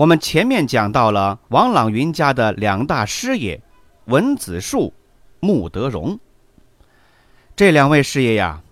[0.00, 3.60] 我们前面讲到了王朗云家的两大师爷，
[4.06, 4.94] 文子树、
[5.40, 6.18] 穆德荣。
[7.54, 8.62] 这两位师爷呀，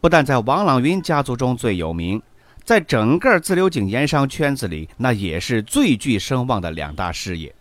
[0.00, 2.22] 不但在王朗云家族中最有名，
[2.62, 7.52] 在整个自流井盐商圈子里，那也是最具声望的两大师爷。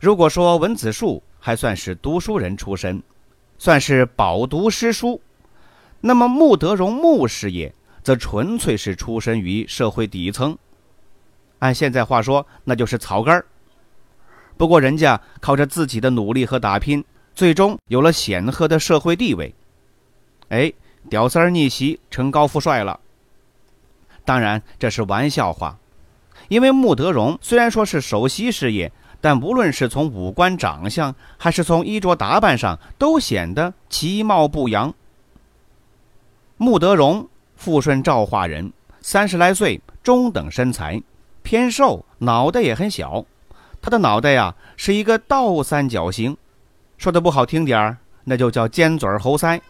[0.00, 3.00] 如果说文子树还算是读书人出身，
[3.58, 5.22] 算是饱读诗书，
[6.00, 10.58] 那么穆德荣穆师爷则纯粹是出身于社会底层。
[11.60, 13.46] 按现在话说，那就是草根儿。
[14.56, 17.02] 不过人家靠着自己的努力和打拼，
[17.34, 19.54] 最终有了显赫的社会地位。
[20.48, 20.70] 哎，
[21.08, 23.00] 屌丝逆袭成高富帅了。
[24.24, 25.78] 当然这是玩笑话，
[26.48, 34.92] 因为穆德荣虽然说是首席事业，但无论是从五官长相，还是从衣着打扮上，都显得其貌不扬。
[36.58, 41.00] 穆德荣，富顺赵化人，三十来岁，中等身材。
[41.50, 43.26] 偏瘦，脑袋也很小。
[43.82, 46.36] 他的脑袋呀是一个倒三角形，
[46.96, 49.60] 说的不好听点儿，那就叫尖嘴猴腮。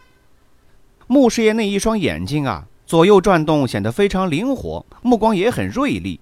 [1.07, 6.19] 穆师爷那一双眼睛啊，左右转动显得非常灵活，目光也很锐利。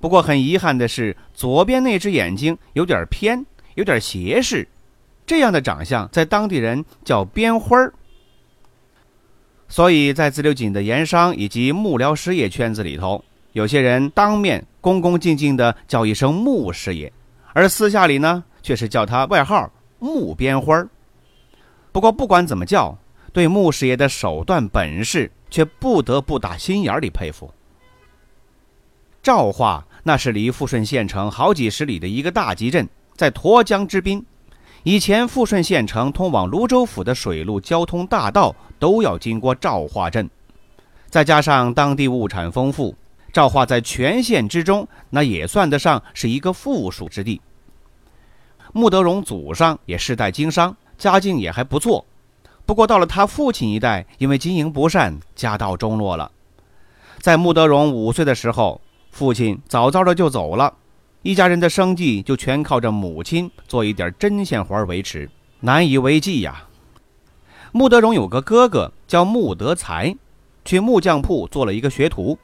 [0.00, 4.66] 不过很遗憾的是，左边那只眼睛有点偏，有点斜视。
[5.26, 7.92] 这样的长相在当地人叫边花儿。
[9.68, 13.22] 所以在自流井的盐商以及幕僚师业圈子里头。
[13.52, 17.10] 有些人当面恭恭敬敬地叫一声穆师爷，
[17.54, 20.88] 而私下里呢，却是叫他外号穆边花儿。
[21.92, 22.98] 不过不管怎么叫，
[23.32, 27.48] 对穆师爷的手段本事，却不得不打心眼里佩服。
[29.22, 34.26] 赵化那是离富顺县城好几十里的一个大集镇，在沱江之滨。
[34.82, 40.28] 以前富顺县城通往泸州府的水路交通大道都要经过赵化镇，
[41.08, 42.92] 再加上当地物产丰富。
[43.32, 47.40] 赵化在全县之中，那也算得上是一个富庶之地。
[48.72, 52.04] 穆德荣祖上也世代经商，家境也还不错。
[52.64, 56.30] 不过到了他父亲一代，因为经营不善，家道中落了。
[57.18, 60.74] 在穆德荣五岁的时候，父亲早早的就走了，
[61.22, 66.64] 一家人的生计就全靠着母亲做一点针线活维持，难以为继呀。
[67.72, 70.14] 穆德荣有个哥哥叫穆德才，
[70.64, 72.38] 去木匠铺做了一个学徒。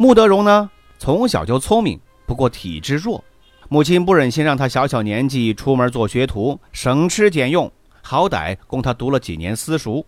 [0.00, 3.22] 穆德荣呢，从小就聪明，不过体质弱，
[3.68, 10.02] 母亲不忍心让他小小年纪出门做学徒，省吃俭用，好歹供他读了几年私塾，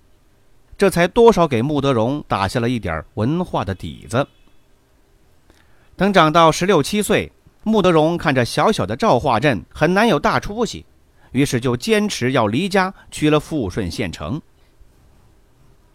[0.78, 4.26] 这才多少给穆德荣打下了一点文化的底子。
[5.94, 7.30] 等长到十六七岁，
[7.62, 10.86] 穆德荣看着小小的赵化镇很难有大出息，
[11.32, 14.40] 于是就坚持要离家去了富顺县城。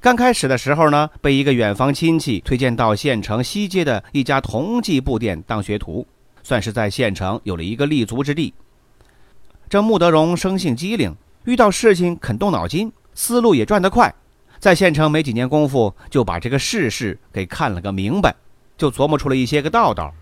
[0.08, 6.08] 刚开始的时候呢，被一个远房亲戚推荐到县城西街的一家铜器布店当学徒，
[6.44, 8.54] 算是在县城有了一个立足之地。
[9.68, 11.14] 这穆德荣生性机灵，
[11.44, 14.16] 遇到事情肯动脑筋，思路也转得快，
[14.60, 18.34] 在县城没几年功夫，就把这个世事给看了个明白，
[18.78, 20.14] 就琢磨出了一些个道道。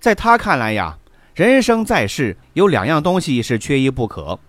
[0.00, 0.96] 在他看来呀，
[1.34, 4.40] 人生在世有两样东西是缺一不可。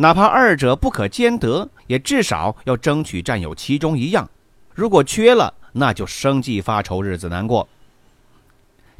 [0.00, 4.30] 哪怕二者不可兼得，也至少要争取占有其中一样。
[4.72, 7.68] 如果缺了，那就生计发愁，日子难过。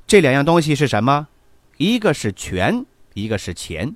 [0.08, 1.28] 这两样东西是什么？
[1.76, 3.94] 一个是权，一个是钱。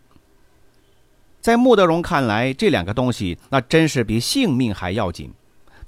[1.40, 5.32] 在穆德荣看来，这两个东西那真是比性命还要紧。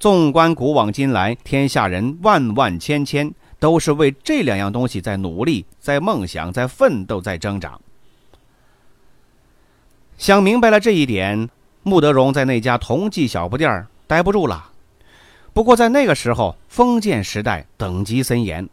[0.01, 7.79] 纵观古往今来，天下人万万千千，都是为这两样东西在努力，在梦想，在奋斗，在挣扎。
[10.25, 11.51] 想明白了这一点，
[11.83, 14.71] 穆德荣在那家同济小布店待不住了。
[15.53, 18.67] 不过在那个时候，封建时代等级森严，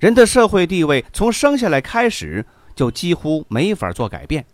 [0.00, 2.44] 人的社会地位从生下来开始
[2.76, 4.44] 就几乎没法做改变。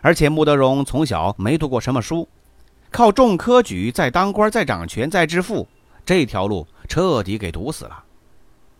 [0.00, 2.28] 而且穆德荣从小没读过什么书，
[2.90, 5.68] 靠中科举再当官再掌权再致富，
[6.04, 8.02] 这条路彻底给堵死了。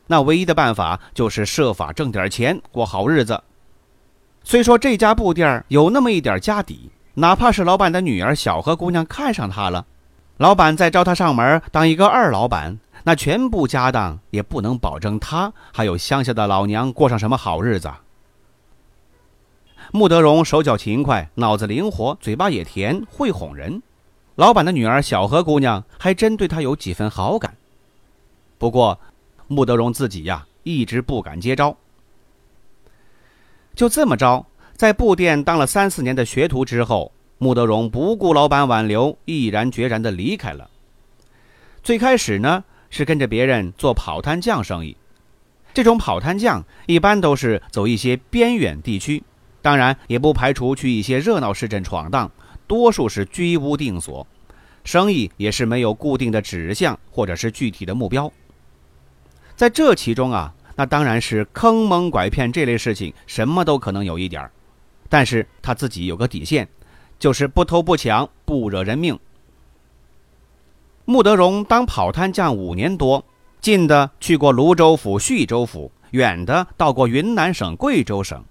[0.08, 3.40] 那唯一的办法就是设法挣点钱过好日子。
[4.46, 9.84] 虽说这家布店有那么一点家底，哪怕是老板的女儿小何姑娘看上他了，
[10.36, 17.90] 老板再招他上门当一个二老板，那全部家当也不能保证他还有乡下的老娘过上什么好日子。
[19.90, 23.82] 穆德荣手脚勤快，脑子灵活，嘴巴也甜，会哄人。
[24.36, 27.52] 老板的女儿小何姑娘还真对他有几分好感。
[28.58, 28.96] 不过，
[29.48, 31.76] 穆德荣自己呀，一直不敢接招。
[33.76, 40.70] 就这么着，在布店当了三四年的学徒之后，穆德荣不顾老板挽留，毅然决然地离开了。
[41.82, 44.96] 最开始呢，是跟着别人做跑摊匠生意。
[45.74, 49.22] 这种跑摊匠一般都是走一些边远地区，
[49.60, 52.30] 当然也不排除去一些热闹市镇闯荡，
[52.66, 54.26] 多数是居无定所，
[54.84, 58.32] 生意也是没有固定的指向或者是具体的目标。
[59.54, 60.54] 在这其中啊。
[60.76, 64.50] 那当然是坑蒙拐骗这类事情，什么都可能有一点儿，
[65.08, 66.68] 但是他自己有个底线，
[67.18, 69.18] 就是不偷不抢，不惹人命。
[71.06, 73.24] 穆德荣当跑摊匠五年多，
[73.60, 78.44] 近的去过泸州府、叙州府，远的到过云南省、贵州省，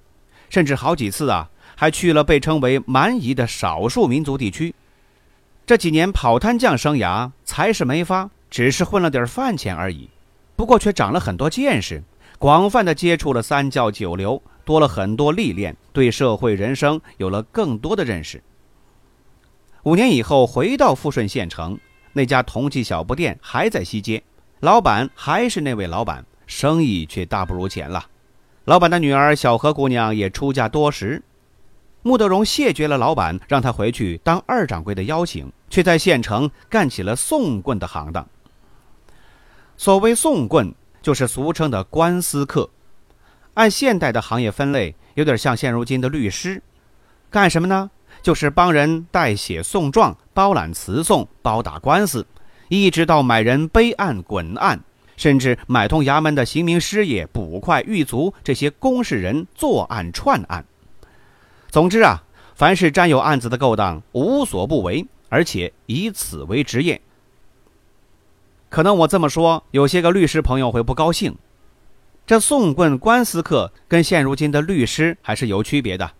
[0.49, 4.73] 甚至好几次啊，还去了被称为蛮夷的少数民族地区。
[5.67, 10.09] 这几年跑摊匠生涯，财是没发，只是混了点饭钱而已，
[10.55, 12.01] 不过却长了很多见识。
[12.37, 18.43] 广泛的接触了三教九流，多了很多历练，对社会人生有了更多的认识。
[19.83, 21.77] 五年以后回到富顺县城，
[22.11, 24.21] 那家铜器小布店还在西街，
[24.59, 28.05] 老板还是那位老板，生意却大不如前了。
[28.65, 31.23] 老板的女儿小何姑娘也出嫁多时，
[32.01, 38.27] 穆德荣谢绝了老板让他回去当二掌柜的邀请，却在县城干起了送棍的行当。
[39.77, 40.73] 所谓送棍。
[41.05, 42.67] 就是俗称的官司客，
[43.53, 46.63] 按现代的行业分类，有点像现如今的律师。
[47.29, 47.91] 干什么呢？
[48.23, 52.25] 就是帮人代写讼状、包揽词讼、包打官司，
[52.69, 54.79] 一直到买人背案、滚案，
[55.15, 60.65] 甚至买通衙门的刑名师爷、捕快、狱卒这些公事人作案串案。
[61.69, 62.23] 总之啊，
[62.55, 66.99] 凡是沾有案子的勾当，无所不为，而且以此为职业。
[68.69, 71.35] 可能我这么说，有些个律师朋友会不高兴。
[72.25, 76.11] 这送棍官司客跟现如今的律师还是有区别的。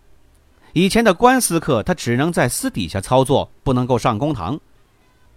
[0.72, 4.60] 以前的官司客他只能在私底下操作，不能够上公堂。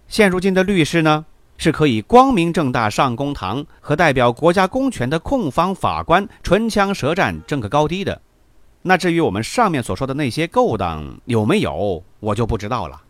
[0.06, 1.24] 现如今的律师呢，
[1.56, 8.20] 是可以光明正大上公堂，和代表国家公权的控方法官唇枪舌战，争个高低的。
[8.82, 13.00] 那至于我们上面所说的那些勾当有没有，我就不知道了。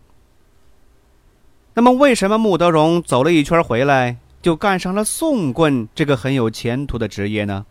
[1.73, 7.65] 那么，为什么穆德荣走了一圈回来，就干上了送棍这个很有前途的职业呢？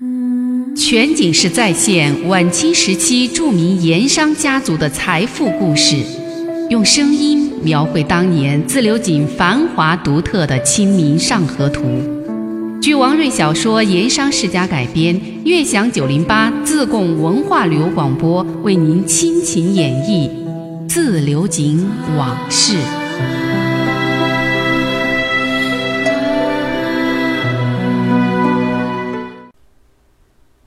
[0.00, 5.96] 嗯全景式再现晚清时期著名盐商家族的财富故事，
[6.70, 11.82] 用声音描绘当年自流井繁华独特的《清明上河图》。
[12.80, 20.47] 据王瑞小说《盐商世家》改编，悦享九零八自贡文化旅游广播为您倾情演绎。
[20.88, 21.86] 自流井
[22.16, 22.78] 往事。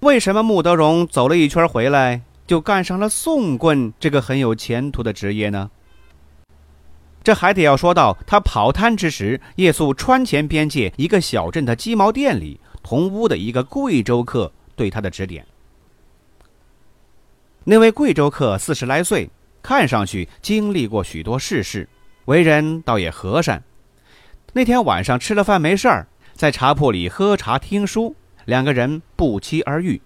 [0.01, 5.71] 为什么穆德荣走了一圈回来，就干上了送棍这个很有前途的职业呢？
[7.23, 15.43] 这还得要说到他跑摊之时，夜宿川黔边界一个小镇的鸡毛店里，同屋的一个贵州客对他的指点。
[17.63, 19.27] 那位贵州客四十来岁。
[19.61, 21.87] 看上去经历过许多世事，
[22.25, 23.63] 为人倒也和善。
[24.53, 28.15] 那天晚上吃了饭没事儿，在茶铺里喝茶听书，
[28.45, 30.01] 两个人不期而遇。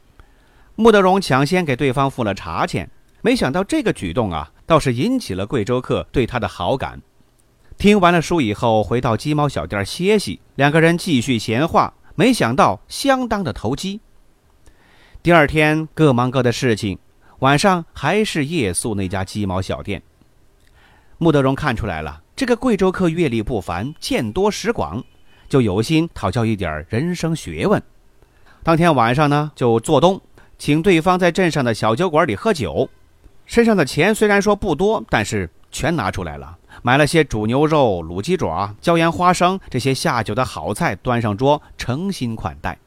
[0.76, 2.90] 穆德荣抢先给对方付了茶钱，
[3.22, 7.02] 没想到这个举动啊，倒是引起了贵州客对他的好感。
[7.78, 14.00] 听完了书以后，回到鸡毛小店歇息，两个人继续闲话，没想到相当的投机。
[15.24, 17.00] 第二天各忙各的事情。
[17.40, 20.02] 晚上还是夜宿那家鸡毛小店。
[21.18, 25.04] 穆德荣看出来了，这个贵州客阅历不凡，见多识广，
[25.48, 27.82] 就有心讨教一点人生学问。
[28.64, 30.20] 当天晚上呢，就做东，
[30.58, 32.90] 请对方在镇上的小酒馆里喝酒。
[33.46, 42.78] 身上的钱虽然说不多，但是全拿出来了，买了些煮牛肉、卤鸡爪、椒盐花生这些下酒的好菜，端上桌，诚心款待。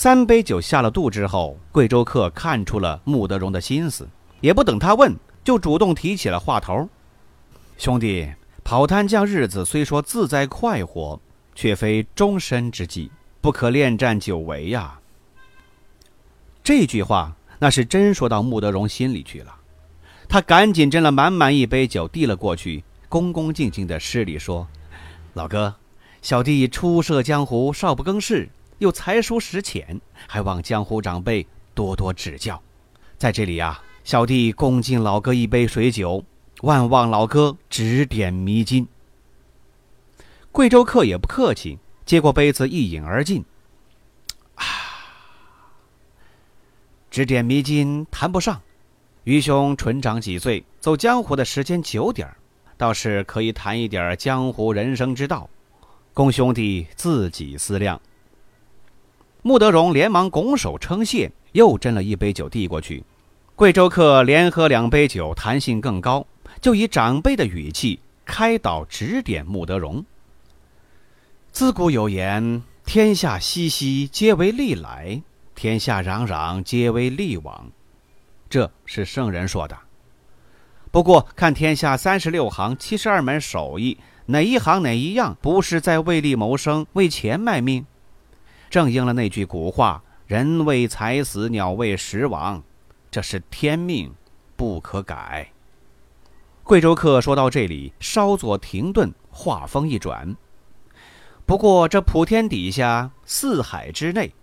[0.00, 4.08] 三杯酒下了肚之后，贵州客看出了穆德荣的心思，
[4.40, 5.12] 也不等他问，
[5.42, 6.88] 就主动提起了话头
[7.76, 11.20] ：“兄弟，跑摊匠日子虽说自在快活，
[11.52, 15.00] 却非终身之计，不可恋战久违呀。”
[16.62, 19.52] 这句话那是真说到穆德荣心里去了，
[20.28, 24.68] 他赶紧斟了满满一杯酒递了过去，恭恭敬敬的施礼说
[25.34, 25.74] ：“老哥，
[26.22, 28.48] 小弟初涉江湖，少不更事，
[28.78, 32.60] 又才疏识浅，还望江湖长辈多多指教。
[33.16, 36.24] 在这里呀，小弟恭敬老哥一杯水酒，
[36.62, 38.86] 万望老哥指点迷津。
[40.52, 43.44] 贵州客也不客气，接过杯子一饮而尽。
[44.54, 44.64] 啊，
[47.10, 48.60] 指点迷津谈不上，
[49.24, 52.36] 愚兄纯长几岁，走江湖的时间久点儿，
[52.76, 55.48] 倒是可以谈一点江湖人生之道。
[56.14, 58.00] 供兄弟自己思量。
[59.42, 63.04] 穆德荣连忙拱手称谢，又斟了一杯酒递过去。
[63.54, 66.26] 贵州客连喝两杯酒，弹性更高，
[66.60, 70.04] 就以长辈的语气开导指点穆德荣。
[71.50, 75.22] 自古有言：“天下熙熙，皆为利来；
[75.54, 77.70] 天下攘攘，皆为利往。”
[78.50, 79.76] 这是圣人说的。
[80.90, 83.98] 不过看天下三十六行、七十二门手艺。
[84.26, 87.86] 哪一行哪一样不是在为利谋生、为钱卖命？
[88.70, 92.62] 正应了那句古话：“人为财死，鸟为食亡。”
[93.10, 94.12] 这是天命，
[94.56, 95.50] 不可改。
[96.62, 100.36] 贵州客说到这里，稍作停顿，话锋一转。
[101.46, 104.34] 不过这普天底下，四海之内，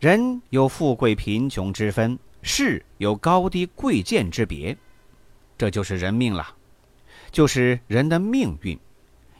[0.00, 4.76] 人有富贵贫穷之分，事有高低贵贱之别，
[5.56, 6.54] 这就是人命了，
[7.30, 8.76] 就是人的命运。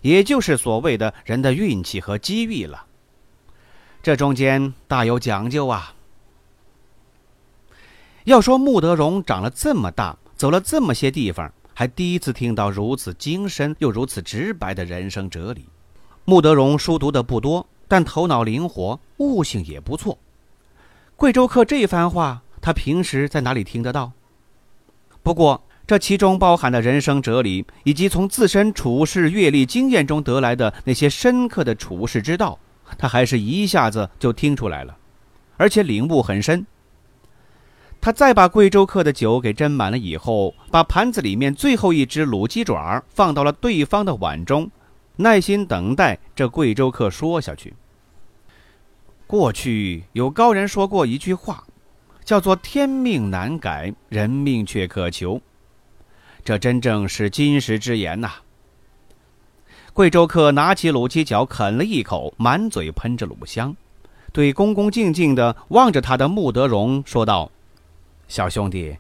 [0.02, 2.86] 也就是所谓的人的运气和机遇了，
[4.02, 5.94] 这中间大有讲究啊。
[8.24, 15.68] 要说穆德荣长了这么大，走了这么些地方，还第一次听到如此精深又如此直白的人生哲理。
[16.24, 20.18] 穆德荣书读的不多，但头脑灵活，悟性也不错。
[21.16, 24.12] 贵州客这番话，他平时在哪里听得到？
[25.22, 25.62] 不过。
[25.86, 32.56] 这其中包含的人生哲理，以及从自身处事阅历经验中得来的那些深刻的处世之道，
[32.98, 34.96] 他还是一下子就听出来了，
[35.56, 36.66] 而且领悟很深。
[38.00, 44.70] 他再把贵州客的酒给斟满了以后，把盘子里面最后一只卤鸡爪放到了对方的碗中，
[45.16, 47.74] 耐心等待这贵州客说下去。
[49.26, 51.62] 过去有高人说过一句话，
[52.24, 55.40] 叫做“天命难改，人命却可求”。
[56.42, 58.30] 这真正是金石之言呐！
[59.92, 63.74] 贵州客拿起卤鸡脚啃了一口，满嘴喷着卤香，
[64.32, 67.50] 对恭恭敬敬地望着他的穆德荣说道
[68.28, 68.96] ：“小兄弟，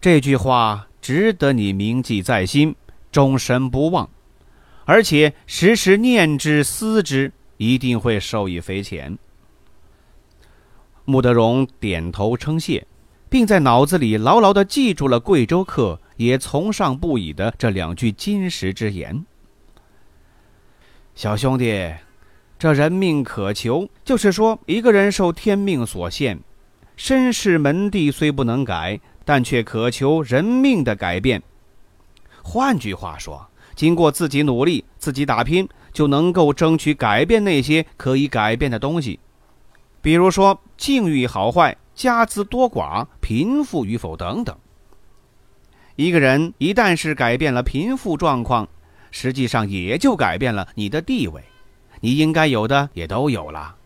[0.00, 2.74] 这句话值得你铭记在心，
[3.10, 4.08] 终身不忘，
[4.84, 9.16] 而且时时念之思之，一定会受益匪浅。”
[11.06, 12.86] 穆德荣点头称谢，
[13.28, 15.98] 并在脑子里牢牢地记住了贵州客。
[16.16, 19.26] 也从上不已的这两句金石之言，
[21.14, 21.94] 小兄弟，
[22.58, 26.40] 这人命可求，就是说一个人受天命所限，
[26.96, 31.40] 身世门第虽不能改，但却渴求人命的改变。
[32.42, 39.20] 换句话说，经过自己努力、自己打拼，就能够争取改变那些可以改变的东西，
[40.02, 44.56] 比如说境遇好坏、家资多寡、贫富与否等等。
[45.94, 48.68] 一个人一旦是改变了贫富状况，
[49.16, 51.40] 实际上也就改变了你的地位，
[52.00, 53.76] 你应该有的也都有了，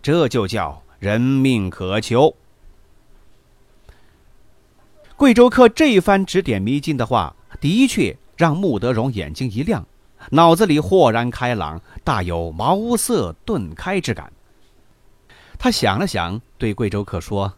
[0.00, 2.32] 这就叫人命可求。
[5.16, 9.84] 贵州客这番指点迷津的话，的确让穆德荣眼睛一亮，
[10.30, 14.32] 脑子里豁然开朗，大有茅塞顿开之感。
[15.58, 17.52] 他想了想，对贵州客说。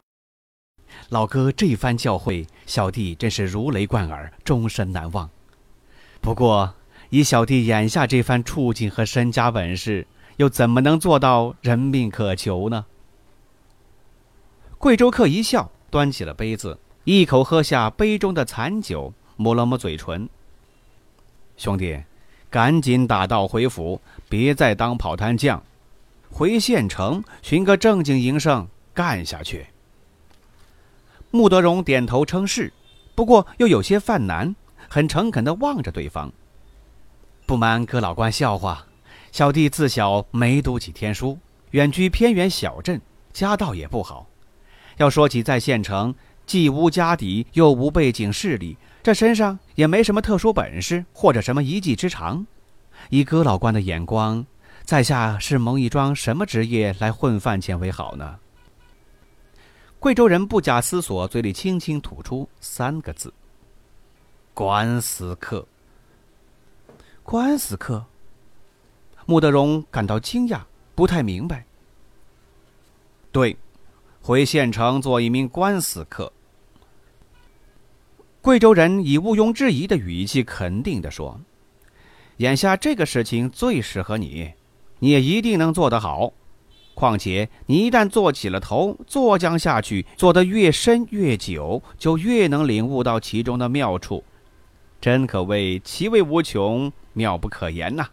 [1.10, 5.28] 老哥这番教诲，小弟真是如雷贯耳，终身难忘。
[6.22, 6.74] 不过，
[7.10, 12.86] 以小弟眼下这番处境和身家本事，又怎么能做到人命可求呢？
[14.78, 20.28] 贵州客一笑，端起了杯子，一口喝下杯中的残酒，抹了抹嘴唇。
[21.56, 22.00] 兄弟，
[22.48, 25.62] 赶紧打道回府，别再当跑摊匠，
[26.30, 29.66] 回县城寻个正经营生干下去。
[31.32, 32.72] 穆德荣点头称是，
[33.16, 34.54] 不过又有些犯难，
[34.88, 36.32] 很诚恳地望着对方。
[37.50, 38.86] 不瞒哥老关笑话，
[39.32, 41.36] 小弟自小没读几天书，
[41.72, 43.00] 远居偏远小镇，
[43.32, 44.24] 家道也不好。
[44.98, 46.14] 要说起在县城，
[46.46, 52.46] 既无家底，又无背景势力，这身上也没什么特殊本事或者什么一技之长。
[53.08, 54.46] 以哥老关的眼光，
[54.84, 58.38] 在下是蒙一桩什么职业来混饭钱为好呢？
[59.98, 63.34] 贵州人不假思索，嘴里轻轻吐出三个字
[64.54, 65.66] ：“官司客。”
[67.30, 68.04] 官司客。
[69.24, 70.62] 穆德荣感到惊讶，
[70.96, 71.64] 不太明白。
[73.30, 73.56] 对，
[74.20, 76.32] 回县城做一名官司客。
[78.40, 81.40] 贵州人以毋庸置疑的语气肯定地说
[82.38, 84.54] ：“眼下这个事情最适合你，
[84.98, 86.32] 你也一定能做得好。
[86.94, 94.24] 况且你一旦做起了头，做将下去，做得越深越久，就越能领悟到其中的妙处，
[95.00, 98.08] 真可谓其味无穷，妙不可言呐！”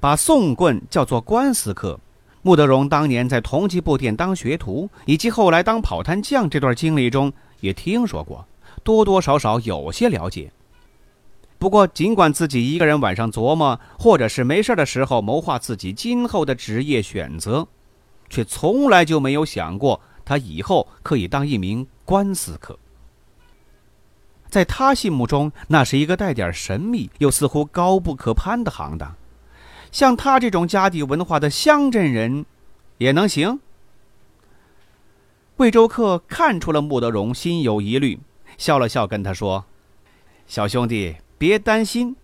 [0.00, 2.00] 把宋棍叫做官司客，
[2.42, 7.32] 穆德荣当年在同济布店当学徒，以及后来当跑摊匠这段经历中。
[7.60, 8.46] 也听说过，
[8.82, 10.50] 多多少少有些了解。
[11.58, 17.68] 不过，尽管自己一个人晚上琢磨，或者是没事的时候谋划自己今后的职业选择，
[18.30, 22.78] 却从来就没有想过他以后可以当一名官司客。
[24.50, 29.14] 在他心目中，那是一个带点神秘又似乎高不可攀的行当。
[29.92, 32.44] 像他这种家底文化的乡镇人，
[32.98, 33.60] 也能行？
[35.56, 38.18] 贵州客看出了穆德荣心有疑虑，
[38.56, 39.64] 笑了笑，跟他说
[40.46, 42.16] ：“小兄弟，别担心，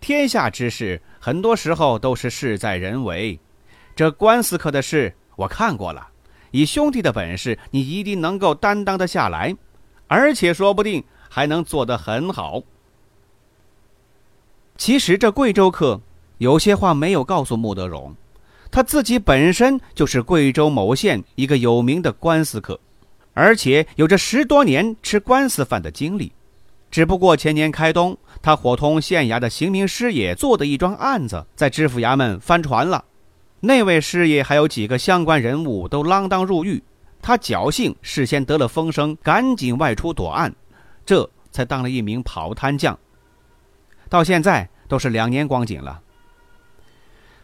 [0.00, 3.38] 天下之事很多时候都是事在人为。
[3.96, 6.08] 这官司科的事我看过了，
[6.50, 9.56] 以兄弟的本事，你一定能够担当得下来，
[10.06, 11.02] 而且说不定
[11.34, 12.62] 还能做得很好。”
[14.78, 16.00] 其实这贵州客
[16.38, 18.14] 有些话没有告诉穆德荣。
[18.70, 22.78] 他自己本身就是贵州某县一个有名的官司客，
[23.32, 26.32] 而且有着十多年吃官司饭的经历。
[26.90, 33.04] 只不过前年开冬，他伙同县衙的刑名师爷做的一桩案子在知府衙门翻船了。
[33.60, 36.82] 那位师爷还有几个相关人物都锒铛入狱，
[37.22, 40.52] 他侥幸事先得了风声，赶紧外出躲案，
[41.04, 42.98] 这才当了一名跑摊匠。
[44.08, 46.00] 到现在都是两年光景了。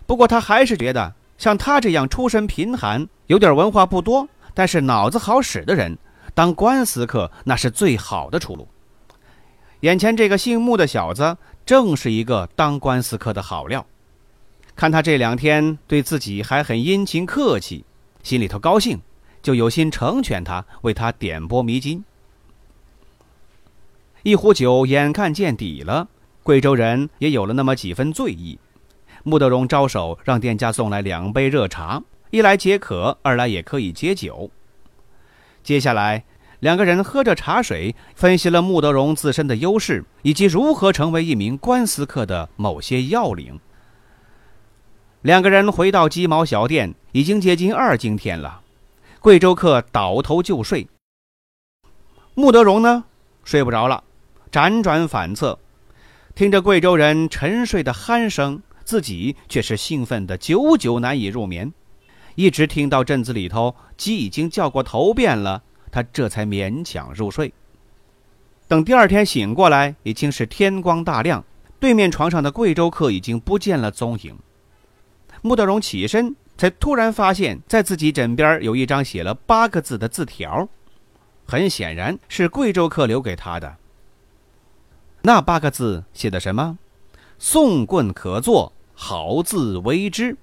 [0.07, 1.15] 不过他还是觉得。
[1.41, 5.97] 像他这样出身贫寒、有点文化不多，但是脑子好使的人，
[6.35, 8.69] 当官司客那是最好的出路。
[9.81, 13.87] 眼前这个姓穆的小子，正是一个当官司客的好料。
[14.77, 17.87] 看他这两天对自己还很殷勤客气，
[18.23, 19.01] 心里头高兴，
[19.41, 22.05] 就有心成全他，为他点拨迷津。
[24.23, 26.09] 一壶酒眼看见底了，
[26.43, 28.59] 贵州人也有了那么几分醉意。
[29.23, 34.51] 穆德荣招手让店家送来两杯热茶，一来解渴，二来也可以解酒。
[35.63, 36.25] 接下来，
[36.61, 43.59] 两个人喝着茶水，分析了穆德荣自身的优势以及如何成为一名官司客的某些要领。
[45.23, 48.61] 两个人回到鸡毛小店，已经接近二更天了。
[49.19, 50.89] 贵州客倒头就睡，
[52.35, 53.05] 穆德荣呢，
[53.45, 54.03] 睡不着了，
[54.51, 55.59] 辗转反侧，
[56.35, 58.63] 听着贵州人沉睡的鼾声。
[58.83, 61.73] 自己却是兴奋的久久难以入眠，
[62.35, 67.53] 一直听到镇子里头鸡已经叫过头遍了，他这才勉强入睡。
[68.67, 71.45] 等第二天醒过来，已经是天光大亮，
[71.79, 74.37] 对面床上的贵州客已经不见了踪影。
[75.43, 80.69] 穆德荣起身，才突然发现，在自己枕边有一张写了八个字的字条，
[81.47, 83.77] 很显然是贵州客留给他的。
[85.23, 86.79] 那八个字写的什么？
[87.39, 88.73] 送棍可坐。
[89.03, 90.37] 好自为之。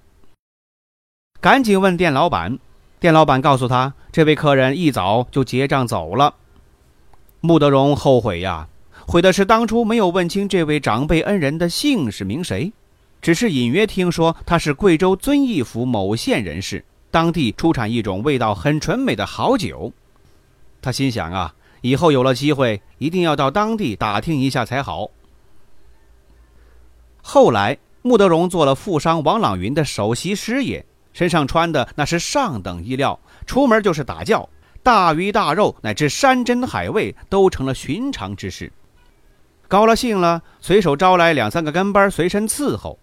[1.39, 2.57] 赶紧问店老板，
[2.99, 6.33] 店老板告诉他，这位客人一早就结账走了。
[7.39, 8.67] 穆德荣后悔呀，
[9.05, 12.73] 悔的是当初没有问清这位长辈恩人的姓氏名谁，
[13.21, 19.93] 只是隐约听说他是贵州遵义府某县人士，当地出产一种味道很纯美的好酒。
[20.81, 25.09] 他心想啊，以后有了机会，一定要到当地打听一下才好。
[27.21, 27.77] 后来。
[28.03, 34.47] 穆德荣做了富商王朗云的首席师爷，身上穿的那是上等衣料，出门就是打轿，
[34.81, 38.71] 大鱼大肉乃至山珍海味都成了寻常之事。
[39.67, 42.97] 高了兴了，随手招来两三个跟班随身伺候。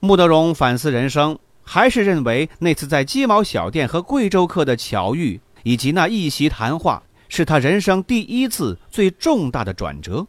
[0.00, 10.26] 穆德荣反思人生，还是认为那次在鸡毛小店和贵州客的巧遇，以及那一席谈话，是他人生第一次最重大的转折。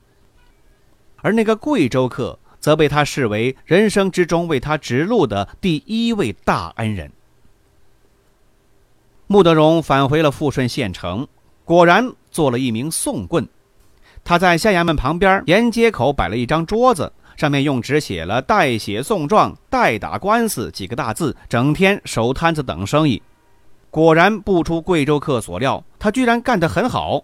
[1.17, 2.39] 而那个贵州客。
[2.57, 7.11] 则被他视为人生之中为他指路的第一位大恩人。
[9.27, 11.27] 穆德荣返回了富顺县城，
[11.63, 13.47] 果然做了一名送棍。
[14.23, 23.21] 他在县衙门旁边沿街口摆了一张桌子，上面用纸写了“代写送状，代打官司”几个大字，整天守摊子等生意。
[23.95, 27.23] 果然不出贵州客所料，他居然干得很好。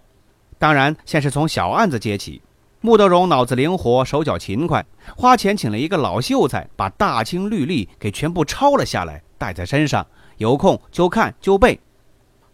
[0.58, 2.40] 当然，先是从小案子接起。
[2.80, 4.82] 穆德荣脑子灵活，手脚勤快，
[5.14, 10.06] 花钱请了一个老秀才，把大清律例给全部抄了下来，带在身上，
[10.38, 11.78] 有空就看就背，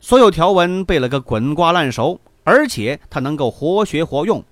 [0.01, 4.43] 所有条文背了个滚瓜烂熟，而且他能够活学活用。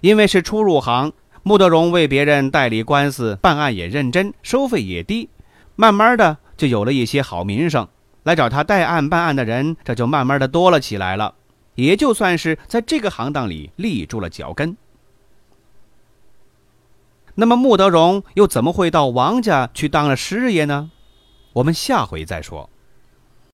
[0.00, 5.28] 因为是初入行，穆德荣为别人代理官司，办案也认真，收费也低，
[5.74, 7.88] 慢慢的就有了一些好名声。
[8.22, 11.34] 来找他代案办案的人，这就慢慢的多了起来了。
[11.74, 14.76] 也就算是在这个行当里立住了脚跟。
[17.36, 20.90] 那么穆德荣又怎么会到王家去当了师爷呢？
[21.54, 22.68] 我们下回再说。